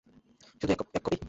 শুধু 0.61 0.71
এক 0.73 0.79
কপি? 0.81 1.17